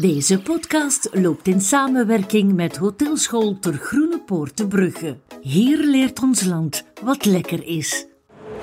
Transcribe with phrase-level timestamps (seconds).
[0.00, 5.16] Deze podcast loopt in samenwerking met Hotelschool ter Groene Poort te Brugge.
[5.40, 8.06] Hier leert ons land wat lekker is.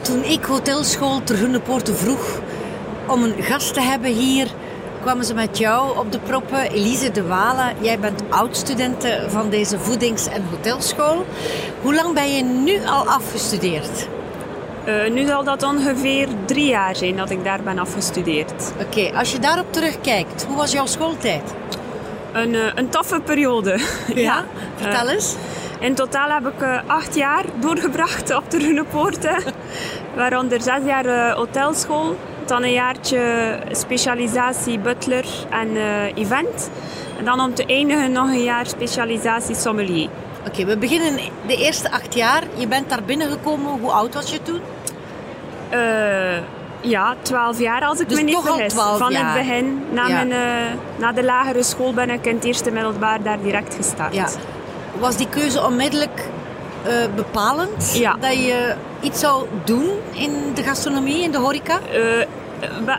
[0.01, 2.41] Toen ik Hotelschool ter Groene Poort vroeg
[3.07, 4.53] om een gast te hebben hier,
[5.01, 6.71] kwamen ze met jou op de proppen.
[6.71, 11.25] Elise de Walen, jij bent oud-studente van deze voedings- en hotelschool.
[11.81, 14.07] Hoe lang ben je nu al afgestudeerd?
[14.87, 18.73] Uh, nu zal dat ongeveer drie jaar zijn dat ik daar ben afgestudeerd.
[18.81, 21.53] Oké, als je daarop terugkijkt, hoe was jouw schooltijd?
[22.33, 23.79] Een, uh, een toffe periode.
[24.15, 24.45] ja,
[24.75, 25.35] vertel uh, eens.
[25.79, 29.43] In totaal heb ik acht jaar doorgebracht op de Runepoorten.
[30.15, 35.77] waaronder zes jaar hotelschool, dan een jaartje specialisatie butler en
[36.15, 36.69] event.
[37.17, 40.09] En dan om te eindigen nog een jaar specialisatie sommelier.
[40.47, 42.43] Oké, we beginnen de eerste acht jaar.
[42.55, 43.79] Je bent daar binnengekomen.
[43.79, 44.61] Hoe oud was je toen?
[45.75, 46.37] Uh,
[46.81, 48.73] ja, twaalf jaar als ik dus me niet vergis.
[48.73, 49.35] Van jaar.
[49.35, 49.83] het begin.
[49.91, 50.13] Na, ja.
[50.13, 54.15] mijn, uh, na de lagere school ben ik in het eerste middelbaar daar direct gestart.
[54.15, 54.27] Ja.
[54.99, 56.29] Was die keuze onmiddellijk
[56.87, 57.95] uh, bepalend?
[57.97, 58.15] Ja.
[58.19, 61.79] Dat je iets zou doen in de gastronomie, in de horeca?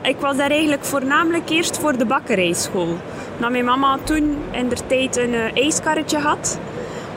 [0.03, 2.97] ik was daar eigenlijk voornamelijk eerst voor de bakkerijschool.
[3.37, 6.59] Na mijn mama toen in der tijd een ijskarretje had.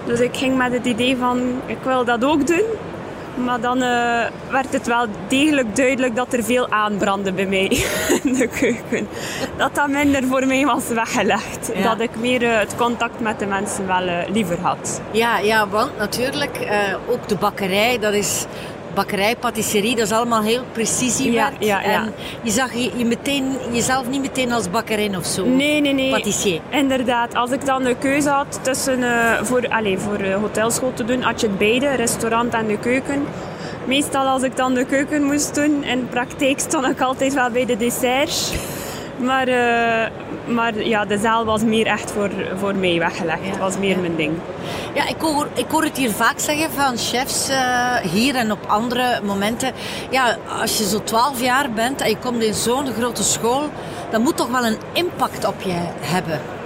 [0.06, 2.64] Dus ik ging met het idee van, ik wil dat ook doen.
[3.44, 7.68] Maar dan uh, werd het wel degelijk duidelijk dat er veel aanbrandde bij mij
[8.23, 9.08] in de keuken.
[9.58, 11.72] Dat dat minder voor mij was weggelegd.
[11.76, 11.82] Ja.
[11.84, 15.02] Dat ik meer uh, het contact met de mensen wel uh, liever had.
[15.12, 16.67] Ja, ja want natuurlijk,
[17.08, 18.45] ook de bakkerij, dat is
[18.94, 21.54] bakkerij, patisserie, dat is allemaal heel precisiewerk.
[21.59, 22.04] Ja, ja, ja.
[22.04, 25.45] En je zag je, je meteen, jezelf niet meteen als bakkerin of zo?
[25.45, 26.09] Nee, nee, nee.
[26.09, 26.62] Patissier?
[26.70, 27.36] Inderdaad.
[27.36, 31.22] Als ik dan de keuze had tussen uh, voor, allez, voor uh, hotelschool te doen,
[31.22, 33.26] had je het beide, restaurant en de keuken.
[33.86, 37.66] Meestal als ik dan de keuken moest doen, in praktijk stond ik altijd wel bij
[37.66, 38.52] de desserts.
[39.17, 40.06] Maar, uh,
[40.50, 43.45] maar ja, de zaal was meer echt voor, voor mij weggelegd.
[43.45, 44.33] Het ja, was meer mijn ding.
[44.94, 48.66] Ja, ik hoor, ik hoor het hier vaak zeggen van chefs uh, hier en op
[48.67, 49.73] andere momenten.
[50.09, 53.70] Ja, als je zo 12 jaar bent en je komt in zo'n grote school,
[54.11, 56.58] dan moet toch wel een impact op je hebben.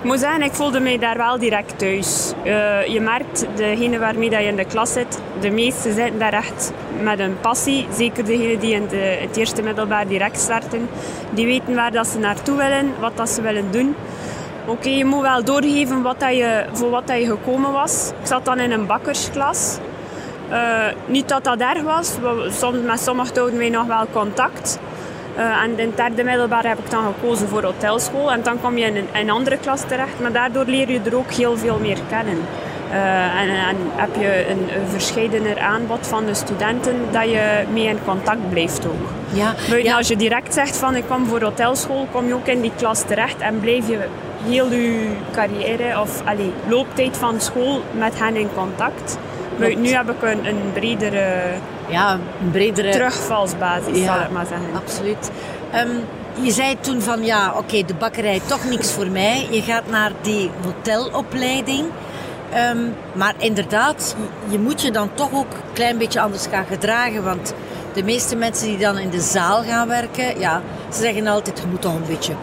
[0.00, 2.32] Ik moet zeggen, ik voelde mij daar wel direct thuis.
[2.44, 6.32] Uh, je merkt, degene waarmee dat je in de klas zit, de meesten zitten daar
[6.32, 6.72] echt
[7.02, 7.86] met een passie.
[7.96, 10.88] Zeker degenen die in de, het eerste middelbaar direct starten.
[11.30, 13.94] Die weten waar dat ze naartoe willen, wat dat ze willen doen.
[14.66, 18.12] Oké, je moet wel doorgeven wat dat je, voor wat dat je gekomen was.
[18.20, 19.78] Ik zat dan in een bakkersklas.
[20.50, 22.12] Uh, niet dat dat erg was.
[22.48, 24.78] Soms, met sommigen houden wij nog wel contact.
[25.40, 28.32] Uh, en in het derde middelbaar heb ik dan gekozen voor hotelschool.
[28.32, 30.20] En dan kom je in een, andere klas terecht.
[30.20, 32.38] Maar daardoor leer je er ook heel veel meer kennen.
[32.90, 37.86] Uh, en, en, heb je een, een verscheidener aanbod van de studenten dat je mee
[37.86, 39.08] in contact blijft ook.
[39.32, 39.96] Ja, ja.
[39.96, 43.02] Als je direct zegt van ik kom voor hotelschool, kom je ook in die klas
[43.02, 43.98] terecht en blijf je
[44.44, 49.18] heel je carrière of allee, looptijd van school met hen in contact.
[49.56, 51.42] Maar nu heb ik een, een bredere,
[51.90, 54.68] ja, een bredere terugvalsbasis, ja, zal ik maar zeggen.
[54.74, 55.30] Absoluut.
[55.74, 56.04] Um,
[56.42, 59.46] je zei toen van ja, oké, okay, de bakkerij toch niks voor mij.
[59.50, 61.86] Je gaat naar die hotelopleiding.
[62.70, 64.16] Um, maar inderdaad,
[64.48, 67.24] je moet je dan toch ook een klein beetje anders gaan gedragen.
[67.24, 67.54] Want
[67.92, 70.62] de meeste mensen die dan in de zaal gaan werken, ja,
[70.92, 72.34] ze zeggen altijd, je moet toch een beetje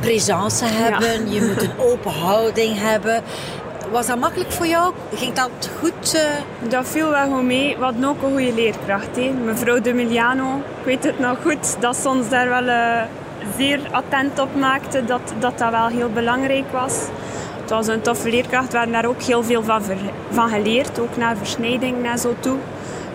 [0.00, 1.26] présence hebben.
[1.26, 1.32] Ja.
[1.32, 3.22] Je moet een open houding hebben.
[3.90, 4.94] Was dat makkelijk voor jou?
[5.14, 6.14] Ging dat goed?
[6.14, 6.70] Uh...
[6.70, 7.76] Dat viel wel goed mee.
[7.76, 9.16] We hadden ook een goede leerkracht.
[9.16, 9.30] Hè.
[9.44, 13.02] Mevrouw de Miliano, ik weet het nog goed, dat ze ons daar wel uh,
[13.56, 15.04] zeer attent op maakte.
[15.04, 16.92] Dat, dat dat wel heel belangrijk was.
[17.60, 18.72] Het was een toffe leerkracht.
[18.72, 19.82] We hebben daar ook heel veel van,
[20.30, 21.00] van geleerd.
[21.00, 22.56] Ook naar versnijding en zo toe.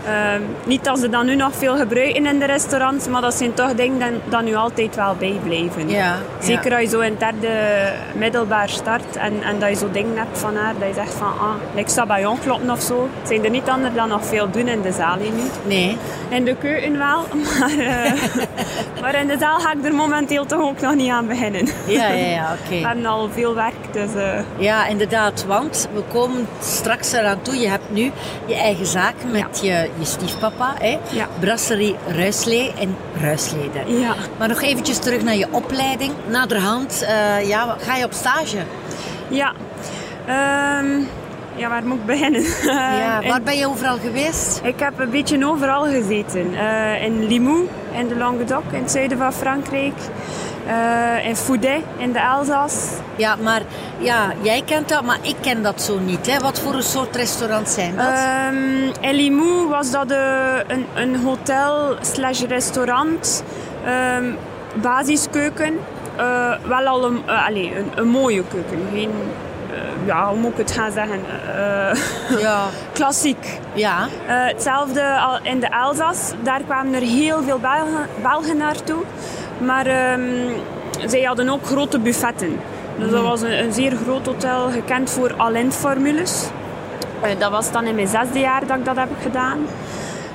[0.07, 3.53] Uh, niet dat ze dat nu nog veel gebruiken in de restaurants, maar dat zijn
[3.53, 5.89] toch dingen die nu altijd wel bijblijven.
[5.89, 6.75] Ja, Zeker ja.
[6.77, 10.37] als je zo in het derde middelbaar start en, en dat je zo dingen hebt
[10.37, 13.09] van haar, dat je zegt van, ah, ik sta bij kloppen of zo.
[13.19, 15.29] Het zijn er niet anders dan nog veel doen in de zaal nu.
[15.65, 15.97] Nee.
[16.29, 17.25] In de keuken wel,
[17.59, 18.13] maar, uh,
[19.01, 21.65] maar in de zaal ga ik er momenteel toch ook nog niet aan beginnen.
[21.87, 22.61] Ja, ja, ja, oké.
[22.65, 22.81] Okay.
[22.83, 24.09] We hebben al veel werk, dus...
[24.15, 24.39] Uh...
[24.57, 27.59] Ja, inderdaad, want we komen straks eraan toe.
[27.59, 28.11] Je hebt nu
[28.45, 29.81] je eigen zaak met ja.
[29.81, 30.99] je je stiefpapa, hè?
[31.09, 31.27] Ja.
[31.39, 33.99] Brasserie Ruislee en Ruisleden.
[33.99, 34.15] Ja.
[34.37, 36.11] Maar nog eventjes terug naar je opleiding.
[36.27, 38.57] Naderhand, uh, ja, ga je op stage?
[39.27, 39.53] Ja.
[40.79, 41.07] Um,
[41.55, 42.41] ja, waar moet ik beginnen?
[42.63, 44.61] Ja, waar ben je overal geweest?
[44.63, 46.51] Ik heb een beetje overal gezeten.
[46.51, 49.93] Uh, in Limoux, in de Languedoc, in het zuiden van Frankrijk.
[50.67, 52.87] Uh, in Foudet, in de Elzas.
[53.15, 53.61] Ja, maar
[53.97, 56.31] ja, jij kent dat, maar ik ken dat zo niet.
[56.31, 56.39] Hè?
[56.39, 58.05] Wat voor een soort restaurant zijn dat?
[58.05, 60.11] Um, in Limoux was dat
[60.67, 63.43] een, een hotel slash restaurant.
[64.17, 64.37] Um,
[64.81, 65.79] basiskeuken.
[66.15, 68.87] eh, wel al een, uh, allez, een, een, mooie keuken.
[68.91, 69.11] Geen,
[70.05, 71.19] ja, hoe moet ik het gaan zeggen?
[72.45, 72.65] ja.
[72.93, 73.59] Klassiek.
[73.73, 74.07] Ja.
[74.25, 76.31] hetzelfde in de Elzas.
[76.43, 79.03] Daar kwamen er heel veel Belgen, Belgen naartoe.
[79.57, 80.49] Maar um,
[81.05, 82.59] zij hadden ook grote buffetten.
[82.97, 86.49] Dus dat was een, een, zeer groot hotel, gekend voor Alent-formules.
[87.39, 89.59] dat was dan in mijn zesde jaar dat ik dat heb gedaan.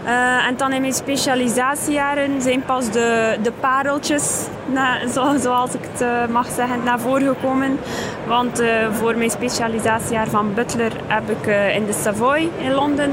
[0.04, 5.80] Uh, en dan in mijn specialisatiejaren zijn pas de, de pareltjes, na, zo, zoals ik
[5.92, 7.78] het uh, mag zeggen, naar voren gekomen.
[8.26, 13.10] Want uh, voor mijn specialisatiejaar van Butler heb ik in de Savoy in Londen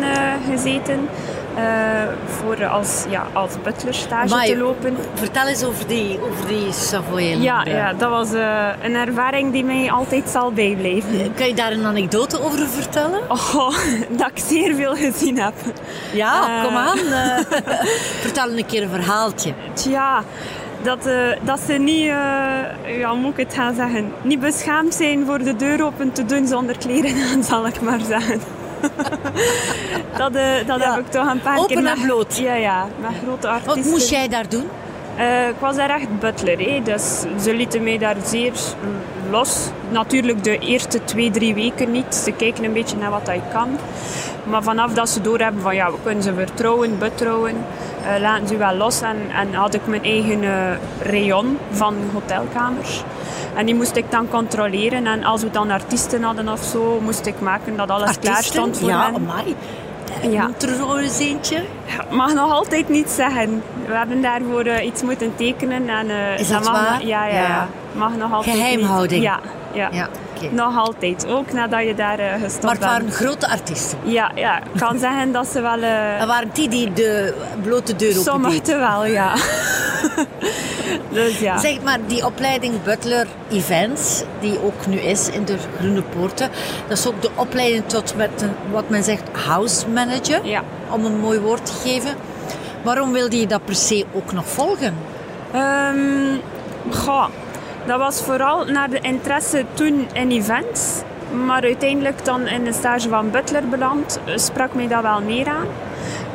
[0.50, 1.10] gezeten.
[2.26, 4.98] Voor als, ja, als butler stage te lopen.
[5.14, 8.32] Vertel eens over die, over die Savoy in ja, ja, dat was
[8.82, 11.34] een ervaring die mij altijd zal bijblijven.
[11.34, 13.20] Kan je daar een anekdote over vertellen?
[13.28, 13.78] Oh,
[14.18, 15.54] dat ik zeer veel gezien heb.
[16.14, 16.98] Ja, kom aan.
[18.26, 19.54] vertel een keer een verhaaltje.
[19.74, 20.24] Tja,
[20.86, 25.26] dat, uh, dat ze niet, uh, ja, moet ik het gaan zeggen, niet beschaamd zijn
[25.26, 28.42] voor de deur open te doen zonder kleren aan, zal ik maar zeggen.
[30.18, 30.94] dat uh, dat ja.
[30.94, 31.78] heb ik toch een paar open keer...
[31.78, 32.38] Open en bloot?
[32.38, 33.84] Ja, ja, met grote artiesten.
[33.84, 34.70] Wat moest jij daar doen?
[35.50, 36.82] ik was daar echt butler, hè.
[36.84, 38.54] dus ze lieten mij daar zeer
[39.30, 39.70] los.
[39.90, 42.16] Natuurlijk de eerste twee, drie weken niet.
[42.16, 43.78] Ze kijken een beetje naar wat ik kan.
[44.44, 48.58] Maar vanaf dat ze doorhebben van ja, we kunnen ze vertrouwen, betrouwen, uh, laten ze
[48.58, 49.02] wel los.
[49.02, 50.52] En, en had ik mijn eigen uh,
[51.02, 53.04] rayon van hotelkamers.
[53.56, 55.08] En die moest ik dan controleren.
[55.08, 58.32] En als we dan artiesten hadden of zo, moest ik maken dat alles artiesten?
[58.32, 59.16] klaar stond voor ja, hen.
[59.16, 59.56] Amai.
[60.30, 61.64] Ja, er zo eens eentje?
[62.10, 63.64] Mag nog altijd niet zeggen.
[63.88, 65.90] We hebben daarvoor uh, iets moeten tekenen.
[65.90, 67.06] En, uh, Is dat, mag waar?
[67.06, 67.68] Ja, ja, ja.
[67.92, 69.22] Mag nog altijd Geheimhouding?
[69.22, 69.30] Niet.
[69.30, 69.40] Ja,
[69.74, 69.90] ja.
[69.92, 70.50] ja okay.
[70.50, 71.28] Nog altijd.
[71.28, 73.16] Ook nadat je daar uh, gestopt Maar het waren bent.
[73.16, 73.98] grote artiesten?
[74.04, 74.58] Ja, ja.
[74.58, 75.78] ik kan zeggen dat ze wel...
[75.78, 77.34] Uh, en waren die die de
[77.64, 79.34] blote deur open Sommigen wel, ja.
[81.12, 81.58] dus ja.
[81.58, 86.50] Zeg maar, die opleiding Butler Events, die ook nu is in de Groene Poorten,
[86.88, 90.64] dat is ook de opleiding tot met een, wat men zegt house manager, ja.
[90.90, 92.16] om een mooi woord te geven.
[92.84, 94.96] Waarom wilde je dat per se ook nog volgen?
[95.56, 96.42] Um,
[96.92, 97.26] goh,
[97.86, 101.02] dat was vooral naar de interesse toen in events.
[101.46, 105.68] Maar uiteindelijk dan in de stage van Butler beland, sprak mij dat wel meer aan.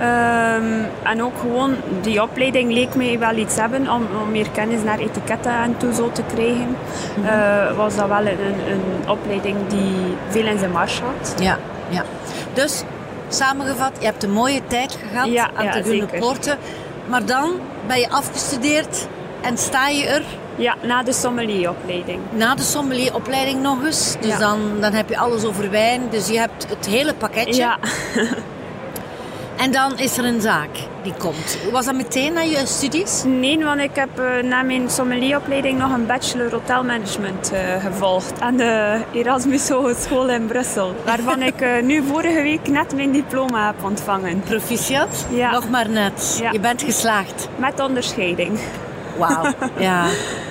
[0.01, 4.83] Um, en ook gewoon die opleiding leek mij wel iets hebben om, om meer kennis
[4.83, 6.69] naar etiketten en toe zo te krijgen.
[6.69, 7.25] Mm -hmm.
[7.25, 8.39] uh, was dat wel een,
[8.71, 11.35] een, opleiding die veel in zijn mars had.
[11.41, 11.59] Ja,
[11.89, 12.05] ja.
[12.53, 12.85] Dus
[13.29, 16.07] samengevat, je hebt een mooie tijd gehad ja, aan ja, de Groene.
[16.19, 16.59] Poorten.
[17.07, 17.51] Maar dan
[17.87, 19.09] ben je afgestudeerd
[19.41, 20.23] en sta je er
[20.61, 22.19] ja, na de sommelieropleiding.
[22.31, 24.17] Na de sommelieropleiding nog eens.
[24.21, 24.39] Dus Ja.
[24.39, 26.03] dan, dan heb je alles over wijn.
[26.11, 27.55] Dus je hebt het hele pakketje.
[27.55, 27.79] Ja.
[29.57, 30.69] En dan is er een zaak
[31.03, 31.59] die komt.
[31.73, 33.23] Was dat meteen na je studies?
[33.27, 38.57] Nee, want ik heb uh, na mijn sommelieropleiding nog een bachelor hotelmanagement uh, gevolgd aan
[38.57, 40.95] de Erasmus Hogeschool in Brussel.
[41.05, 44.41] Waarvan ik uh, nu vorige week net mijn diploma heb ontvangen.
[44.41, 45.27] Proficiat?
[45.31, 45.51] Ja.
[45.51, 46.39] Nog maar net.
[46.43, 46.51] Ja.
[46.51, 47.49] Je bent geslaagd.
[47.57, 48.59] Met onderscheiding.
[49.29, 49.53] Wauw.
[49.79, 50.05] ja,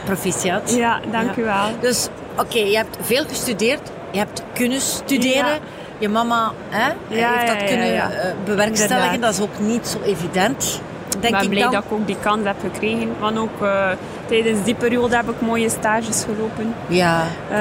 [0.06, 0.74] proficiat.
[0.76, 1.42] Ja, dank Ja.
[1.42, 1.66] u wel.
[1.80, 2.08] Dus
[2.38, 3.82] oké, je hebt veel gestudeerd.
[4.12, 5.46] Je hebt kunnen studeren.
[5.54, 5.58] Ja.
[5.98, 8.02] Je mama hè, Ja, heeft dat kunnen eh,
[8.46, 9.14] bewerkstelligen.
[9.14, 9.22] Inderdaad.
[9.22, 10.82] Dat is ook niet zo evident.
[11.16, 11.72] Ik Denk ben ik blij dan.
[11.72, 13.10] dat ik ook die kans heb gekregen.
[13.20, 13.88] Want ook eh,
[14.26, 16.74] tijdens die periode heb ik mooie stages gelopen.
[16.88, 17.58] Ja, Eh,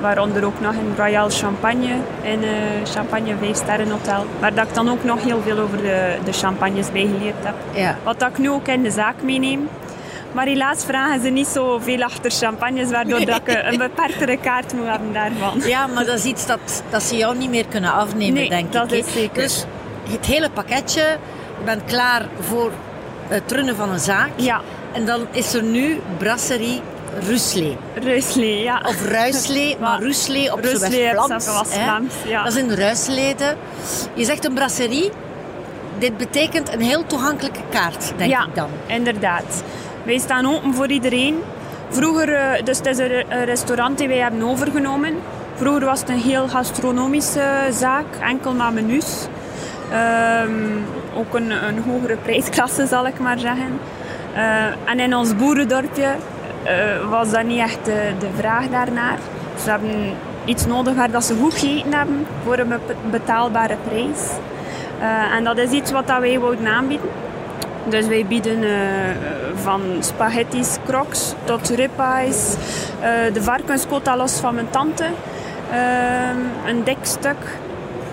[0.00, 2.40] waaronder ook nog in Royal Champagne, in
[2.84, 4.24] Champagne 5 Sterren Hotel.
[4.40, 7.54] Waar dat ik dan ook nog heel veel over de, de champagnes bij geleerd heb.
[7.72, 7.96] ja.
[8.02, 9.68] Wat dat ik nu ook in de zaak meeneem.
[10.34, 14.86] Maar helaas vragen ze niet zoveel achter champagnes, waardoor dat ik een beperktere kaart moet
[14.86, 15.60] hebben daarvan.
[15.68, 18.72] Ja, maar dat is iets dat, dat ze jou niet meer kunnen afnemen, Nee, denk
[18.72, 18.98] dat ik.
[18.98, 19.12] is hè.
[19.12, 19.42] zeker.
[19.42, 19.64] Dus
[20.10, 21.00] het hele pakketje,
[21.58, 22.70] je bent klaar voor
[23.28, 24.30] het runnen van een zaak.
[24.36, 24.60] Ja,
[24.92, 26.80] En dan is er nu Brasserie
[27.28, 27.76] Ruslee.
[27.94, 28.82] Ruislee, ja.
[28.86, 31.46] Of Ruislee, maar Ruslee op Ruslee West-Vlaams.
[31.74, 31.82] hè.
[31.82, 32.42] Vlaams, ja.
[32.44, 33.56] Dat is in de Ruisleden.
[34.14, 35.10] Je zegt een brasserie.
[35.98, 38.68] Dit betekent een heel toegankelijke kaart, denk ja, ik dan.
[38.86, 39.62] inderdaad.
[40.04, 41.42] Wij staan open voor iedereen.
[41.88, 45.14] Vroeger, eh, dus het is een re- een restaurant die wij hebben overgenomen.
[45.54, 49.26] Vroeger was het een heel gastronomische zaak, enkel maar menus.
[49.92, 50.50] Ehm,
[51.14, 53.78] ook een, een hogere prijsklasse, zal ik maar zeggen.
[54.34, 56.06] Eh, en in ons boerendorpje
[56.62, 56.74] eh,
[57.10, 59.18] was dat niet echt de, vraag daarnaar.
[59.62, 59.90] Ze hebben
[60.44, 62.80] iets nodig waar dat ze goed gegeten hebben voor een be-
[63.10, 64.20] betaalbare prijs.
[65.00, 67.08] Eh, en dat is iets wat dat wij wouden aanbieden.
[67.88, 68.70] Dus wij bieden eh,
[69.54, 72.54] van spaghetti's, crocs tot ribeyes,
[73.00, 75.04] eh, de varkenskot los van mijn tante,
[75.70, 77.58] ehm, een dik stuk,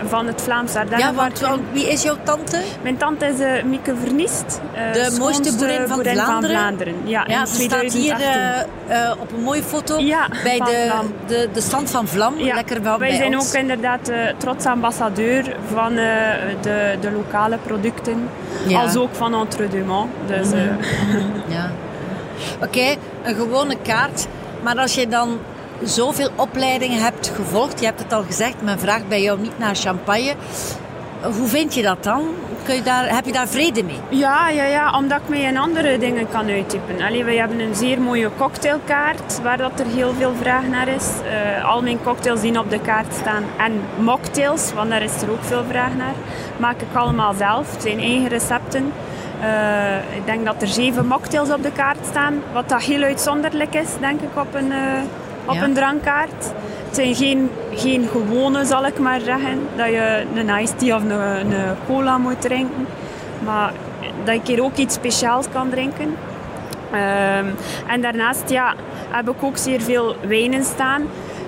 [0.07, 1.49] van het Vlaams Ja, Ardennenvarken.
[1.49, 2.57] want, wie is jouw tante?
[2.81, 4.61] Mijn tante is eh, Mieke Verniest.
[4.73, 6.95] eh, De mooiste boerin van Vlaanderen.
[7.03, 8.69] Ja, Ja, in ze staat hier 2018.
[8.87, 10.91] eh, op een mooie foto Ja, bij van de,
[11.27, 12.33] de, de stand van Vlam.
[12.39, 13.47] Ja, Lekker wel wij bij zijn ons.
[13.47, 15.99] ook inderdaad uh, trots ambassadeur van uh,
[16.61, 18.29] de, de lokale producten.
[18.67, 18.81] Ja.
[18.81, 20.09] Als ook van Entre deux Mains.
[20.27, 20.59] Dus, uh,
[21.55, 21.71] Ja.
[22.63, 24.27] Oké, een gewone kaart.
[24.63, 25.39] Maar als je dan
[25.83, 29.75] zoveel opleidingen hebt gevolgd, je hebt het al gezegd, men vraagt bij jou niet naar
[29.75, 30.33] champagne.
[31.21, 32.23] Hoe vind je dat dan?
[32.63, 33.99] Kun je daar, heb je daar vrede mee?
[34.09, 37.01] Ja, ja, ja, omdat ik mij in andere dingen kan uittypen.
[37.01, 41.05] Allee, wij hebben een zeer mooie cocktailkaart waar dat er heel veel vraag naar is.
[41.05, 45.31] Uh, al mijn cocktails die op de kaart staan en mocktails, want daar is er
[45.31, 46.13] ook veel vraag naar,
[46.57, 47.75] maak ik allemaal zelf.
[47.79, 48.93] Zijn eigen recepten.
[49.41, 53.75] Uh, ik denk dat er zeven mocktails op de kaart staan, wat dat heel uitzonderlijk
[53.75, 55.01] is, denk ik, op een, uh,
[55.51, 55.63] op Ja.
[55.63, 56.53] een drankkaart.
[56.85, 61.03] Het zijn geen, geen gewone, zal ik maar zeggen, dat je een iced tea of
[61.03, 62.87] een, een cola moet drinken.
[63.43, 63.71] Maar
[64.23, 66.15] dat ik hier ook iets speciaals kan drinken.
[66.93, 67.55] Um,
[67.87, 68.73] en daarnaast ja,
[69.09, 71.01] heb ik ook zeer veel wijnen staan.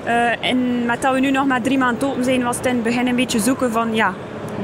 [0.05, 2.73] Uh, en met dat we nu nog maar drie maanden open zijn, was het in
[2.73, 4.13] het begin een beetje zoeken van ja,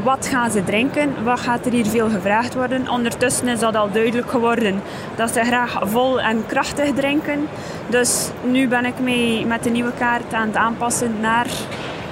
[0.03, 1.23] wat gaan ze drinken?
[1.23, 2.89] Wat gaat er hier veel gevraagd worden?
[2.89, 4.81] Ondertussen is dat al duidelijk geworden
[5.15, 7.47] dat ze graag vol en krachtig drinken.
[7.87, 11.47] Dus nu ben ik mee met de nieuwe kaart aan het aanpassen naar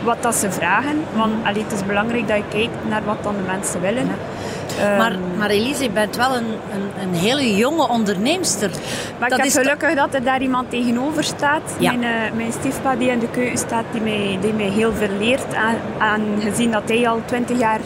[0.03, 1.03] wat dat ze vragen.
[1.15, 4.09] Want allee, het is belangrijk dat je kijkt naar wat dan de mensen willen.
[4.81, 8.71] Um, maar, maar Elise, je bent wel een, een, een hele jonge onderneemster.
[9.19, 11.75] Maar dat ik heb gelukkig dat er daar iemand tegenover staat.
[11.79, 11.93] Ja.
[11.93, 15.17] Mijn, uh, mijn stiefpa die in de keuken staat, die mij, die mij heel veel
[15.19, 15.53] leert.
[15.99, 17.79] En gezien dat hij al twintig jaar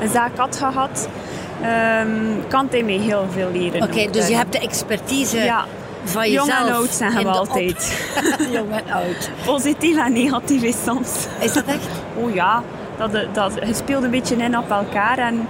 [0.00, 1.08] een zaak had gehad,
[2.02, 3.82] um, kan hij mij heel veel leren.
[3.82, 5.64] Oké, okay, dus je hebt de expertise ja.
[6.04, 6.46] van jezelf.
[6.46, 8.08] Jong en oud zeggen we altijd.
[8.52, 9.30] Jong en oud.
[9.44, 11.26] Positief en negatief is soms.
[11.40, 11.88] Is dat echt?
[12.16, 12.62] Oh ja,
[12.98, 15.18] dat, dat, het speelt een beetje in op elkaar.
[15.18, 15.48] En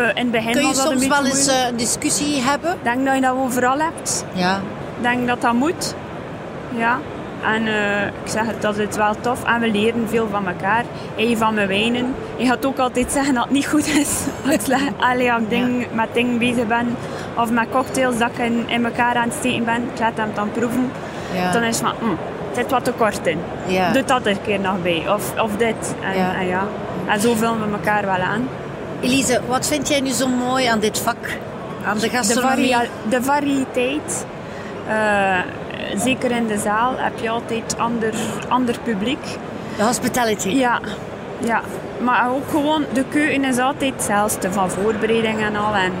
[0.00, 2.72] we, in het begin Kun je soms een wel eens een discussie hebben?
[2.72, 4.24] Ik denk dat je dat overal hebt.
[4.32, 4.56] Ja.
[4.96, 5.94] Ik denk dat dat moet.
[6.76, 6.98] Ja.
[7.44, 9.44] En uh, ik zeg het, dat is wel tof.
[9.44, 10.84] En we leren veel van elkaar.
[11.16, 12.14] Hij van mijn wijnen.
[12.36, 14.20] Je gaat ook altijd zeggen dat het niet goed is.
[14.46, 15.86] Als ik, allee, als ik ding, ja.
[15.92, 16.96] met dingen bezig ben.
[17.36, 19.82] Of met cocktails dat ik in, in elkaar aan het steken ben.
[19.92, 20.90] Ik laat hem dan proeven.
[21.34, 21.52] Ja.
[21.52, 22.10] Dan is het van, mm,
[22.50, 23.38] er zit wat tekort in.
[23.66, 23.92] Ja.
[23.92, 25.04] Doe dat er een keer nog bij.
[25.08, 25.94] Of, of dit.
[26.02, 26.34] En Ja.
[26.34, 26.62] en, ja.
[27.06, 28.48] en zo vullen we elkaar wel aan.
[29.02, 31.38] Elise, wat vind jij nu zo mooi aan dit vak?
[31.84, 32.72] Aan de De, gastronomie?
[32.72, 34.26] varia de variëteit.
[34.88, 35.38] Uh,
[35.96, 38.14] zeker in de zaal heb je altijd ander,
[38.48, 39.24] ander publiek.
[39.76, 40.48] De hospitality.
[40.48, 40.80] Ja,
[41.38, 41.60] ja,
[42.00, 45.74] maar ook gewoon, de keuken is altijd hetzelfde, van voorbereiding en al.
[45.74, 45.92] En,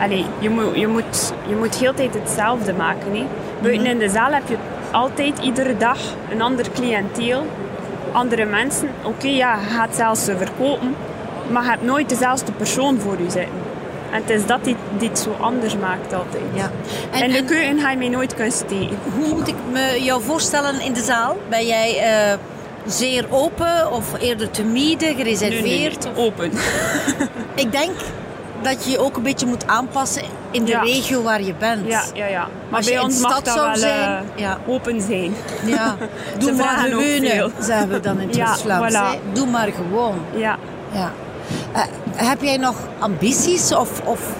[0.00, 3.14] allee, je, moet, je, moet, je moet heel tijd hetzelfde maken.
[3.16, 3.26] Hè.
[3.62, 4.56] Buiten in de zaal heb je
[4.90, 5.98] altijd iedere dag
[6.30, 7.46] een ander cliënteel,
[8.12, 8.88] andere mensen.
[9.02, 10.94] Oké, okay, ja, je gaat zelfs verkopen,
[11.50, 13.54] maar je hebt nooit dezelfde persoon voor je zitten.
[14.12, 16.42] En het is dat die, die het zo anders maakt altijd.
[16.54, 16.70] Ja.
[17.10, 18.98] En, in de keuken ga je mij nooit kunnen steken.
[19.18, 21.36] Hoe moet ik me jou voorstellen in de zaal?
[21.48, 21.94] Ben jij
[22.32, 22.38] uh,
[22.86, 25.62] zeer open of eerder timide, gereserveerd?
[26.04, 26.24] Nee, nee, nee.
[26.26, 26.50] Open.
[27.64, 27.90] ik denk
[28.62, 30.80] dat je je ook een beetje moet aanpassen in de Ja.
[30.82, 31.86] regio waar je bent.
[31.86, 32.48] Ja, ja, ja.
[32.68, 34.58] Maar Als je bij in ons de mag stad dat zou wel zijn, eh, ja.
[34.66, 35.34] open zijn.
[35.64, 35.96] Ja,
[36.38, 37.50] doe maar gewone, veel.
[37.60, 39.32] zeggen we dan in het Ja, voilà.
[39.32, 40.18] Doe maar gewoon.
[40.36, 40.58] Ja.
[40.92, 41.12] Ja.
[41.74, 41.82] Uh,
[42.14, 43.74] heb jij nog ambities?
[43.74, 44.32] Of, of...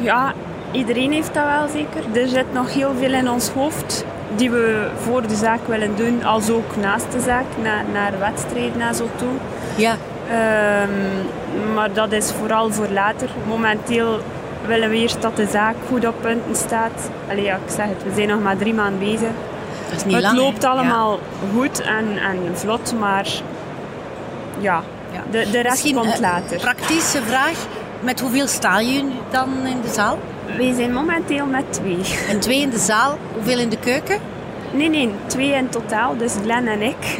[0.00, 0.32] ja,
[0.72, 2.20] iedereen heeft dat wel zeker.
[2.22, 4.04] Er zit nog heel veel in ons hoofd
[4.36, 8.80] die we voor de zaak willen doen, als ook naast de zaak, naar, naar wedstrijden
[8.80, 9.28] en zo toe.
[9.76, 9.96] Ja.
[10.30, 13.28] Ehm, maar dat is vooral voor later.
[13.48, 14.20] Momenteel
[14.66, 17.10] willen we eerst dat de zaak goed op punten staat.
[17.30, 19.30] Allee, ja, ik zeg het, we zijn nog maar drie maanden bezig.
[19.88, 21.18] Dat is niet het lang, loopt allemaal
[21.54, 23.28] goed en, en vlot, maar
[24.60, 24.82] Ja.
[25.30, 26.56] De, de rest Misschien komt een later.
[26.60, 27.66] praktische vraag.
[28.00, 30.18] Met hoeveel staan jullie dan in de zaal?
[30.56, 32.00] Wij zijn momenteel met twee.
[32.28, 33.18] En twee in de zaal.
[33.34, 34.18] Hoeveel in de keuken?
[34.72, 36.16] Nee, nee, twee in totaal.
[36.16, 37.18] Dus Glenn en ik.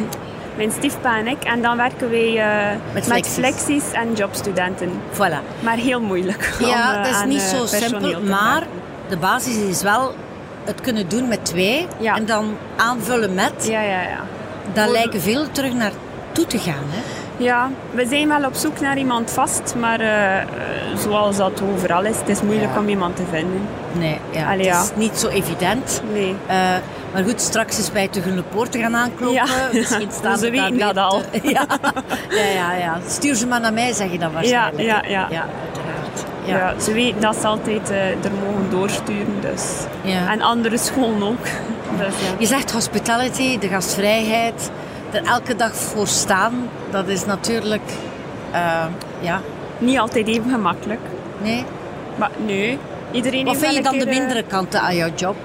[0.57, 1.43] Mijn stiefpa en ik.
[1.43, 3.91] En dan werken wij eh, Met met, flexies.
[3.91, 4.89] en jobstudenten.
[5.13, 5.59] Voilà.
[5.59, 6.53] Maar heel moeilijk.
[6.61, 8.21] om, Ja, eh, dat is aan, niet eh, zo simpel.
[8.21, 8.69] Maar werken.
[9.09, 10.15] de basis is wel
[10.63, 11.87] het kunnen doen met twee.
[11.97, 12.15] Ja.
[12.15, 13.53] En dan aanvullen met.
[13.67, 14.19] Ja, ja, ja.
[14.73, 15.91] Daar Voor- lijken veel terug naar
[16.31, 16.83] toe te gaan.
[16.89, 17.01] Hè?
[17.37, 19.75] Ja, we zijn wel op zoek naar iemand vast.
[19.79, 20.47] Maar eh, eh,
[20.97, 22.79] zoals dat overal is, het is moeilijk Ja.
[22.79, 23.61] om iemand te vinden.
[23.91, 24.81] Nee, ja, Allee, het ja.
[24.81, 26.01] is niet zo evident.
[26.13, 26.35] Nee.
[26.47, 26.55] Eh,
[27.13, 29.31] maar goed, straks is bij de Groene Poort gaan aankloppen.
[29.33, 29.45] Ja.
[29.73, 31.21] Misschien staan Ze weten dat al.
[31.31, 31.65] te- ja.
[32.29, 32.97] ja, ja, ja.
[33.07, 34.81] Stuur ze maar naar mij, zeg je dan waarschijnlijk.
[34.83, 35.27] ja, ja.
[35.29, 36.25] Ja, uiteraard.
[36.45, 36.57] Ja.
[36.57, 36.79] Ja.
[36.79, 39.41] ze weten dat ze altijd eh, er mogen doorsturen.
[39.41, 39.63] Dus.
[40.01, 40.31] Ja.
[40.31, 41.45] En andere scholen ook.
[41.97, 42.35] Dus, ja.
[42.37, 44.71] Je zegt hospitality, de gastvrijheid.
[45.11, 47.91] Er elke dag voor staan, dat is natuurlijk,
[48.51, 48.85] uh,
[49.19, 49.41] ja.
[49.77, 50.99] Niet altijd even gemakkelijk.
[51.41, 51.65] Nee.
[52.15, 52.77] Maar nee,
[53.11, 55.35] iedereen Wat vind je dan de keer, mindere kanten aan jouw job?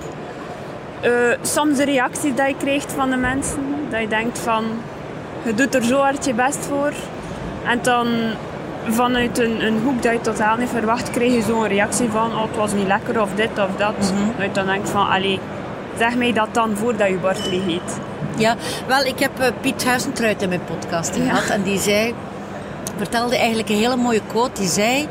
[1.01, 1.11] eh,
[1.43, 3.65] soms de reacties die je krijgt van de mensen.
[3.91, 4.65] Dat je denkt van,
[5.43, 6.93] je doet er zo hard je best voor.
[7.67, 8.09] En dan
[8.89, 12.43] vanuit een, een hoek dat je totaal niet verwacht, krijg je zo'n reactie van, oh,
[12.43, 13.95] het was niet lekker of dit of dat.
[14.37, 15.41] Dat je dan denkt van, allee,
[15.99, 17.99] zeg mij dat dan voordat je bord leeg eet.
[18.41, 18.57] Ja,
[18.87, 22.15] wel, ik heb eh, Piet Huizentruid in mijn podcast gehad en die zei,
[22.97, 24.61] vertelde eigenlijk een hele mooie quote.
[24.61, 25.09] Die zei,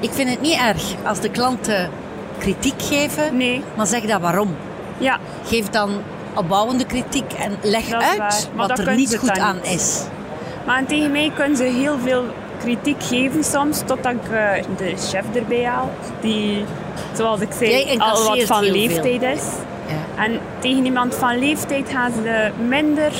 [0.00, 1.90] ik vind het niet erg als de klanten
[2.38, 3.62] kritiek geven, Nee.
[3.76, 4.56] maar zeg dan waarom.
[4.98, 6.02] Ja, Geef dan
[6.34, 9.72] opbouwende kritiek en leg uit wat er niet goed aan niet.
[9.72, 10.02] is.
[10.66, 12.24] maar en tegen mij kunnen ze heel veel
[12.60, 15.90] kritiek geven soms, totdat ik eh, de chef erbij haal.
[16.20, 16.64] Die,
[17.16, 19.42] zoals ik zei, al wat van leeftijd is.
[20.16, 23.12] En tegen iemand van leeftijd gaan ze minder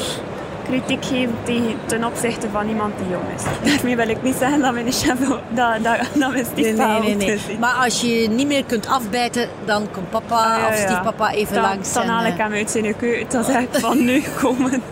[0.68, 3.42] kritiek geven tegen, ten opzichte van iemand die jong is.
[3.72, 5.40] Daarmee wil ik niet zeggen dat mijn chef dat,
[5.82, 7.58] dat, dat mijn stiefpa Nee, nee, nee, nee.
[7.60, 11.54] Maar als je niet meer kunt afbijten, dan komt papa Ah, ja, of stiefpapa even
[11.54, 11.92] dan, langs.
[11.92, 13.26] Dan en, haal ik eh, hem uit zijn keuken.
[13.28, 14.82] Dan zeg ik van nu komen.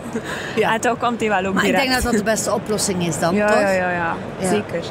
[0.56, 0.74] Ja.
[0.74, 3.18] En dan komt hij wel ook Maar ik denk dat dat de beste oplossing is
[3.18, 3.60] dan, ja, toch?
[3.60, 4.48] ja, ja, ja, Ja.
[4.48, 4.84] zeker.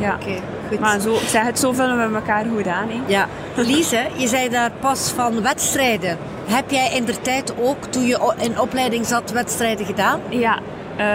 [0.00, 0.14] Ja.
[0.22, 0.80] Oké, goed.
[0.80, 2.88] Maar zo, zeg het, zo vullen we elkaar goed aan.
[2.88, 3.00] Hè.
[3.06, 6.18] Ja, Lise, je zei daar pas van wedstrijden.
[6.48, 10.20] Heb jij in de tijd ook, toen je in opleiding zat, wedstrijden gedaan?
[10.28, 10.58] Ja,
[10.96, 11.06] eh,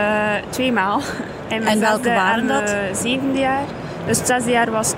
[0.49, 1.01] tweemaal.
[1.49, 2.97] Mijn En welke waren en dat?
[2.97, 3.63] zevende jaar.
[4.07, 4.93] Dus het zesde jaar was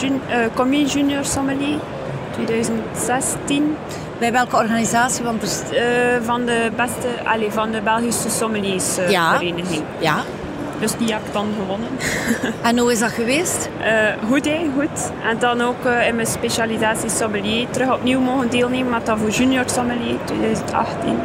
[0.00, 1.78] jun, eh, Commis Junior Sommelier.
[2.34, 3.76] 2016.
[4.18, 5.24] Bij welke organisatie?
[5.24, 5.42] Want
[5.74, 6.22] er...
[6.24, 9.36] van de beste, allez, van de Belgische Sommeliers Ja.
[9.38, 9.82] vereniging.
[9.98, 10.16] Ja.
[10.80, 11.88] Dus die heb ik dan gewonnen.
[12.68, 13.68] En hoe is dat geweest?
[13.80, 13.92] Eh,
[14.28, 15.10] goed, hè, goed.
[15.30, 19.30] En dan ook eh, in mijn specialisatie sommelier terug opnieuw mogen deelnemen, maar dan voor
[19.30, 21.18] junior sommelier 2018.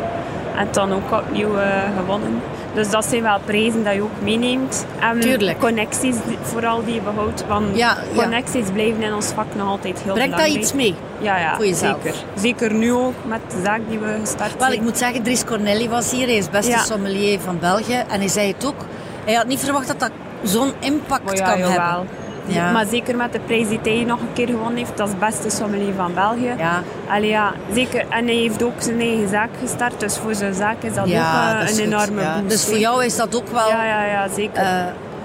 [0.56, 1.68] En dan ook opnieuw eh,
[2.00, 2.42] gewonnen.
[2.74, 4.86] Dus dat zijn wel prijzen dat je ook meeneemt.
[5.00, 5.60] En Tuurlijk.
[5.60, 7.44] connecties die- vooral die je behoudt.
[7.48, 8.22] Want Ja, ja.
[8.22, 10.64] connecties blijven in ons vak nog altijd heel Brengt dat belangrijk.
[10.64, 10.96] iets mee?
[11.20, 11.98] Ja, ja voor jezelf?
[12.04, 12.18] zeker.
[12.36, 14.74] Zeker nu ook met de zaak die we gestart Wel, zijn.
[14.74, 16.26] ik moet zeggen, Dries Corneli was hier.
[16.28, 16.78] Hij is beste Ja.
[16.84, 18.04] sommelier van België.
[18.10, 18.86] En hij zei het ook.
[19.26, 20.12] Hij had niet verwacht dat dat
[20.44, 21.78] zo'n impact Maar ja, kan jawel.
[21.80, 22.08] hebben.
[22.46, 22.72] Ja.
[22.72, 25.50] Maar zeker met de prijs die hij nog een keer gewonnen heeft, dat is beste
[25.50, 26.54] sommelier van België.
[26.58, 26.82] Ja.
[27.10, 28.06] Allee, ja, zeker.
[28.10, 31.12] En hij heeft ook zijn eigen zaak gestart, dus voor zijn zaak is dat ook
[31.60, 31.94] dat is een goed.
[31.94, 32.50] enorme boost.
[32.50, 33.68] Dus voor jou is dat ook wel...
[33.68, 34.62] Ja, ja, ja, zeker.
[34.64, 34.70] eh,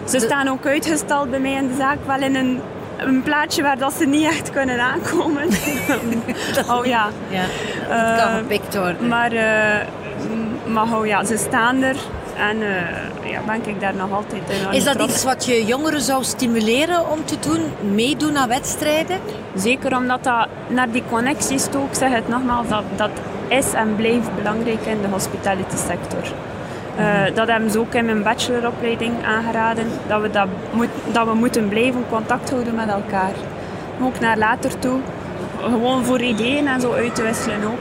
[0.04, 2.60] ze de- staan ook uitgestald bij mij in de zaak, wel in een,
[2.96, 5.48] een plaatsje waar dat ze niet echt kunnen aankomen.
[6.78, 7.08] oh ja.
[7.28, 7.42] ja,
[7.88, 9.08] kan Eh, gepikt worden.
[9.08, 9.86] Maar, eh,
[10.66, 11.96] maar oh, ja, ze staan er.
[12.38, 15.64] En eh, ja, ben ik daar nog altijd enorm Is dat trots iets wat je
[15.64, 17.92] jongeren zou stimuleren om te doen?
[17.94, 19.18] Meedoen aan wedstrijden?
[19.54, 23.10] Zeker omdat dat naar die connecties toe, ik zeg het nogmaals, dat, dat
[23.48, 26.32] is en blijft belangrijk in de hospitality sector.
[26.96, 31.34] Eh, dat hebben ze ook in mijn bacheloropleiding aangeraden, dat we, dat, moet, dat we
[31.34, 33.32] moeten blijven contact houden met elkaar.
[34.02, 34.98] Ook naar later toe,
[35.60, 37.80] gewoon voor ideeën en zo uit te wisselen ook.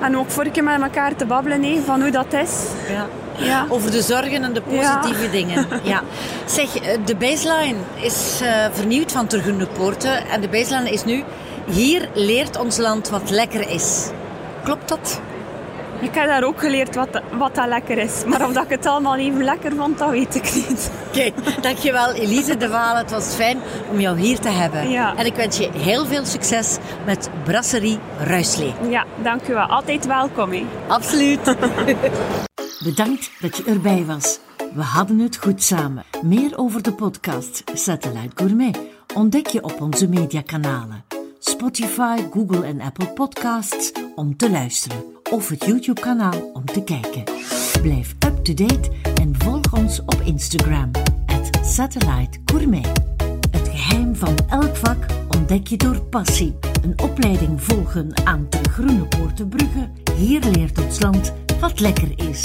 [0.00, 2.66] En ook voor een keer met elkaar te babbelen hè, van hoe dat is.
[2.88, 3.06] Ja.
[3.40, 3.66] Ja.
[3.68, 5.66] Over de zorgen en de positieve dingen.
[5.82, 6.02] Ja.
[6.44, 10.28] Zeg, eh, de baseline is eh, vernieuwd van Ter Groene Poorten.
[10.28, 11.24] En de baseline is nu...
[11.70, 14.08] Hier leert ons land wat lekker is.
[14.64, 15.20] Klopt dat?
[16.00, 18.24] Ik heb daar ook geleerd wat, wat dat lekker is.
[18.26, 20.90] Maar of dat ik het allemaal even lekker vond, dat weet ik niet.
[21.08, 22.96] Oké, dankjewel Elise de Waal.
[22.96, 23.58] Het was fijn
[23.90, 24.90] om jou hier te hebben.
[24.90, 25.16] Ja.
[25.16, 28.74] En ik wens je heel veel succes met Brasserie Ruislee.
[28.88, 29.66] Ja, dank u wel.
[29.66, 30.52] Altijd welkom.
[30.52, 30.66] Hè.
[30.88, 31.40] Absoluut.
[32.84, 34.38] Bedankt dat je erbij was.
[34.74, 36.04] We hadden het goed samen.
[36.22, 38.78] Meer over de podcast Satellite Gourmet
[39.14, 41.04] ontdek je op onze mediakanalen.
[41.38, 45.04] Spotify, Google en Apple Podcasts om te luisteren.
[45.30, 47.24] Of het YouTube-kanaal om te kijken.
[47.82, 48.90] Blijf up-to-date
[49.20, 50.90] en volg ons op Instagram.
[51.62, 52.86] Satellite Gourmet.
[53.50, 56.58] Het geheim van elk vak ontdek je door passie.
[56.82, 59.90] Een opleiding volgen aan de Groene Poortenbrugge.
[60.16, 62.42] Hier leert ons land wat lekker is.